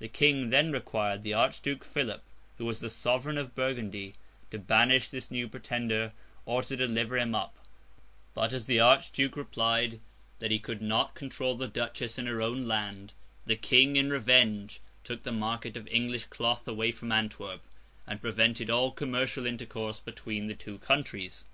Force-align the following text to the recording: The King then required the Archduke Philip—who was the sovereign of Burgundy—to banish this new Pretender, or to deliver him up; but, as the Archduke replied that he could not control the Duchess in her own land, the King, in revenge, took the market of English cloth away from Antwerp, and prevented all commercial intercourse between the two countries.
The 0.00 0.08
King 0.08 0.50
then 0.50 0.72
required 0.72 1.22
the 1.22 1.32
Archduke 1.34 1.84
Philip—who 1.84 2.64
was 2.64 2.80
the 2.80 2.90
sovereign 2.90 3.38
of 3.38 3.54
Burgundy—to 3.54 4.58
banish 4.58 5.06
this 5.06 5.30
new 5.30 5.46
Pretender, 5.46 6.12
or 6.44 6.62
to 6.64 6.76
deliver 6.76 7.16
him 7.16 7.36
up; 7.36 7.54
but, 8.34 8.52
as 8.52 8.66
the 8.66 8.80
Archduke 8.80 9.36
replied 9.36 10.00
that 10.40 10.50
he 10.50 10.58
could 10.58 10.82
not 10.82 11.14
control 11.14 11.54
the 11.56 11.68
Duchess 11.68 12.18
in 12.18 12.26
her 12.26 12.42
own 12.42 12.66
land, 12.66 13.12
the 13.46 13.54
King, 13.54 13.94
in 13.94 14.10
revenge, 14.10 14.80
took 15.04 15.22
the 15.22 15.30
market 15.30 15.76
of 15.76 15.86
English 15.86 16.24
cloth 16.24 16.66
away 16.66 16.90
from 16.90 17.12
Antwerp, 17.12 17.62
and 18.08 18.20
prevented 18.20 18.70
all 18.70 18.90
commercial 18.90 19.46
intercourse 19.46 20.00
between 20.00 20.48
the 20.48 20.54
two 20.56 20.78
countries. 20.78 21.44